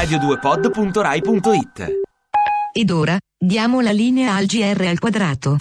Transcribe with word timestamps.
radio2pod.rai.it 0.00 1.88
Ed 2.72 2.90
ora 2.90 3.18
diamo 3.38 3.82
la 3.82 3.90
linea 3.90 4.34
al 4.34 4.46
GR 4.46 4.86
al 4.86 4.98
quadrato. 4.98 5.56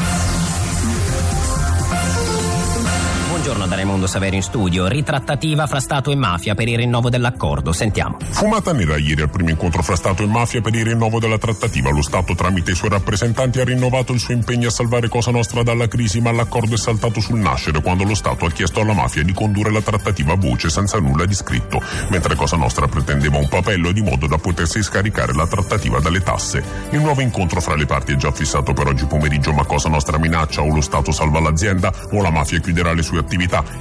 Buongiorno 3.39 3.67
da 3.67 3.75
Raimondo 3.75 4.05
Savero 4.05 4.35
in 4.35 4.43
studio. 4.43 4.87
Ritrattativa 4.87 5.65
fra 5.65 5.79
Stato 5.79 6.11
e 6.11 6.15
mafia 6.15 6.55
per 6.55 6.67
il 6.67 6.75
rinnovo 6.75 7.09
dell'accordo. 7.09 7.71
Sentiamo. 7.71 8.17
Fumata 8.31 8.73
nera 8.73 8.97
ieri 8.97 9.21
al 9.21 9.29
primo 9.29 9.49
incontro 9.49 9.81
fra 9.81 9.95
Stato 9.95 10.23
e 10.23 10.25
mafia 10.25 10.59
per 10.59 10.75
il 10.75 10.83
rinnovo 10.83 11.21
della 11.21 11.37
trattativa. 11.37 11.89
Lo 11.89 12.01
Stato 12.01 12.35
tramite 12.35 12.71
i 12.71 12.75
suoi 12.75 12.89
rappresentanti 12.89 13.61
ha 13.61 13.63
rinnovato 13.63 14.11
il 14.11 14.19
suo 14.19 14.33
impegno 14.33 14.67
a 14.67 14.71
salvare 14.71 15.07
Cosa 15.07 15.31
Nostra 15.31 15.63
dalla 15.63 15.87
crisi, 15.87 16.19
ma 16.19 16.33
l'accordo 16.33 16.75
è 16.75 16.77
saltato 16.77 17.21
sul 17.21 17.39
nascere 17.39 17.81
quando 17.81 18.03
lo 18.03 18.13
Stato 18.13 18.43
ha 18.43 18.51
chiesto 18.51 18.81
alla 18.81 18.91
mafia 18.91 19.23
di 19.23 19.31
condurre 19.31 19.71
la 19.71 19.81
trattativa 19.81 20.33
a 20.33 20.37
voce 20.37 20.69
senza 20.69 20.99
nulla 20.99 21.25
di 21.25 21.33
scritto, 21.33 21.81
mentre 22.09 22.35
Cosa 22.35 22.57
Nostra 22.57 22.89
pretendeva 22.89 23.37
un 23.37 23.47
papello 23.47 23.93
di 23.93 24.01
modo 24.01 24.27
da 24.27 24.37
potersi 24.37 24.83
scaricare 24.83 25.33
la 25.33 25.47
trattativa 25.47 26.01
dalle 26.01 26.19
tasse. 26.19 26.61
Il 26.89 26.99
nuovo 26.99 27.21
incontro 27.21 27.61
fra 27.61 27.75
le 27.75 27.85
parti 27.85 28.11
è 28.11 28.15
già 28.17 28.33
fissato 28.33 28.73
per 28.73 28.87
oggi 28.87 29.05
pomeriggio, 29.05 29.53
ma 29.53 29.63
Cosa 29.63 29.87
Nostra 29.87 30.19
minaccia 30.19 30.61
o 30.61 30.73
lo 30.73 30.81
Stato 30.81 31.13
salva 31.13 31.39
l'azienda 31.39 31.89
o 32.11 32.21
la 32.21 32.31
mafia 32.31 32.59
chiuderà 32.59 32.91
le 32.91 33.01
sue 33.01 33.17
attività 33.19 33.27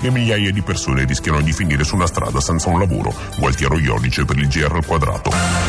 e 0.01 0.11
migliaia 0.11 0.53
di 0.53 0.63
persone 0.63 1.05
rischiano 1.05 1.41
di 1.41 1.53
finire 1.53 1.85
su 1.85 1.95
una 1.95 2.07
strada 2.07 2.41
senza 2.41 2.69
un 2.69 2.79
lavoro. 2.79 3.15
Gualtiero 3.37 3.79
Iodice 3.79 4.25
per 4.25 4.37
il 4.39 4.49
GR 4.49 4.75
al 4.75 4.87
quadrato. 4.87 5.68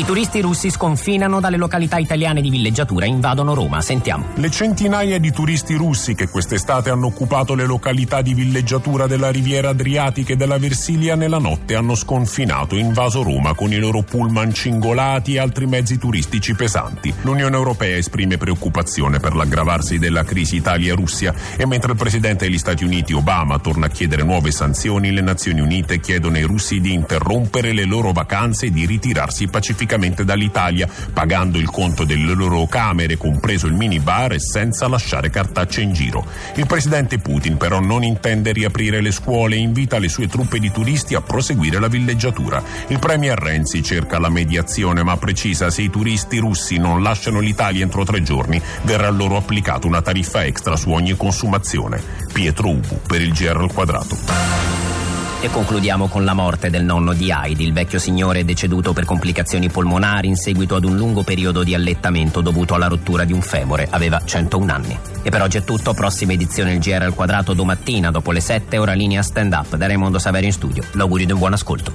I 0.00 0.04
turisti 0.06 0.40
russi 0.40 0.70
sconfinano 0.70 1.40
dalle 1.40 1.58
località 1.58 1.98
italiane 1.98 2.40
di 2.40 2.48
villeggiatura 2.48 3.04
e 3.04 3.08
invadono 3.08 3.52
Roma. 3.52 3.82
Sentiamo. 3.82 4.28
Le 4.36 4.50
centinaia 4.50 5.18
di 5.18 5.30
turisti 5.30 5.74
russi 5.74 6.14
che 6.14 6.30
quest'estate 6.30 6.88
hanno 6.88 7.08
occupato 7.08 7.54
le 7.54 7.66
località 7.66 8.22
di 8.22 8.32
villeggiatura 8.32 9.06
della 9.06 9.30
riviera 9.30 9.68
Adriatica 9.68 10.32
e 10.32 10.36
della 10.36 10.56
Versilia 10.56 11.16
nella 11.16 11.36
notte 11.36 11.74
hanno 11.74 11.94
sconfinato 11.94 12.76
e 12.76 12.78
invaso 12.78 13.22
Roma 13.22 13.52
con 13.52 13.74
i 13.74 13.76
loro 13.76 14.00
pullman 14.00 14.54
cingolati 14.54 15.34
e 15.34 15.38
altri 15.38 15.66
mezzi 15.66 15.98
turistici 15.98 16.54
pesanti. 16.54 17.12
L'Unione 17.20 17.56
Europea 17.56 17.98
esprime 17.98 18.38
preoccupazione 18.38 19.18
per 19.20 19.36
l'aggravarsi 19.36 19.98
della 19.98 20.24
crisi 20.24 20.56
Italia-Russia 20.56 21.34
e 21.58 21.66
mentre 21.66 21.92
il 21.92 21.98
presidente 21.98 22.46
degli 22.46 22.56
Stati 22.56 22.84
Uniti 22.84 23.12
Obama 23.12 23.58
torna 23.58 23.84
a 23.84 23.90
chiedere 23.90 24.22
nuove 24.22 24.50
sanzioni, 24.50 25.12
le 25.12 25.20
Nazioni 25.20 25.60
Unite 25.60 26.00
chiedono 26.00 26.36
ai 26.36 26.44
russi 26.44 26.80
di 26.80 26.94
interrompere 26.94 27.74
le 27.74 27.84
loro 27.84 28.12
vacanze 28.12 28.64
e 28.64 28.70
di 28.70 28.86
ritirarsi 28.86 29.48
pacificamente 29.48 29.88
dall'Italia, 30.24 30.88
pagando 31.12 31.58
il 31.58 31.68
conto 31.68 32.04
delle 32.04 32.34
loro 32.34 32.66
camere, 32.66 33.16
compreso 33.16 33.66
il 33.66 33.74
minibar, 33.74 34.32
e 34.32 34.40
senza 34.40 34.88
lasciare 34.88 35.30
cartacce 35.30 35.80
in 35.80 35.92
giro. 35.92 36.24
Il 36.54 36.66
presidente 36.66 37.18
Putin 37.18 37.56
però 37.56 37.80
non 37.80 38.02
intende 38.02 38.52
riaprire 38.52 39.00
le 39.00 39.10
scuole 39.10 39.56
e 39.56 39.58
invita 39.58 39.98
le 39.98 40.08
sue 40.08 40.28
truppe 40.28 40.58
di 40.58 40.70
turisti 40.70 41.14
a 41.14 41.20
proseguire 41.20 41.80
la 41.80 41.88
villeggiatura. 41.88 42.62
Il 42.88 42.98
premier 42.98 43.38
Renzi 43.38 43.82
cerca 43.82 44.18
la 44.18 44.28
mediazione 44.28 45.02
ma 45.02 45.16
precisa 45.16 45.70
se 45.70 45.82
i 45.82 45.90
turisti 45.90 46.38
russi 46.38 46.76
non 46.76 47.02
lasciano 47.02 47.40
l'Italia 47.40 47.82
entro 47.82 48.04
tre 48.04 48.22
giorni 48.22 48.60
verrà 48.82 49.08
loro 49.10 49.36
applicata 49.36 49.86
una 49.86 50.02
tariffa 50.02 50.44
extra 50.44 50.76
su 50.76 50.90
ogni 50.90 51.16
consumazione. 51.16 52.02
Pietro 52.32 52.68
Ubu 52.68 53.00
per 53.06 53.20
il 53.20 53.32
GR 53.32 53.56
al 53.56 53.72
quadrato. 53.72 54.89
E 55.42 55.48
concludiamo 55.48 56.08
con 56.08 56.26
la 56.26 56.34
morte 56.34 56.68
del 56.68 56.84
nonno 56.84 57.14
di 57.14 57.32
Heidi. 57.32 57.64
Il 57.64 57.72
vecchio 57.72 57.98
signore 57.98 58.44
deceduto 58.44 58.92
per 58.92 59.06
complicazioni 59.06 59.70
polmonari 59.70 60.28
in 60.28 60.36
seguito 60.36 60.74
ad 60.74 60.84
un 60.84 60.96
lungo 60.96 61.22
periodo 61.22 61.62
di 61.62 61.72
allettamento 61.72 62.42
dovuto 62.42 62.74
alla 62.74 62.88
rottura 62.88 63.24
di 63.24 63.32
un 63.32 63.40
femore. 63.40 63.88
Aveva 63.88 64.22
101 64.22 64.70
anni. 64.70 64.98
E 65.22 65.30
per 65.30 65.40
oggi 65.40 65.56
è 65.56 65.64
tutto. 65.64 65.94
Prossima 65.94 66.34
edizione 66.34 66.74
il 66.74 66.78
GR 66.78 67.00
al 67.00 67.14
quadrato 67.14 67.54
domattina 67.54 68.10
dopo 68.10 68.32
le 68.32 68.40
7, 68.40 68.76
ora 68.76 68.92
linea 68.92 69.22
stand 69.22 69.54
up 69.54 69.76
da 69.76 69.86
Raimondo 69.86 70.18
Saveri 70.18 70.44
in 70.44 70.52
studio. 70.52 70.84
L'augurio 70.92 71.24
di 71.24 71.32
un 71.32 71.38
buon 71.38 71.54
ascolto. 71.54 71.94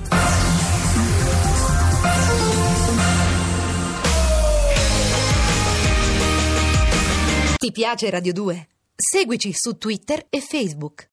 Ti 7.57 7.71
piace 7.71 8.09
Radio 8.09 8.33
2? 8.33 8.67
Seguici 8.95 9.51
su 9.53 9.77
Twitter 9.77 10.25
e 10.29 10.39
Facebook. 10.39 11.03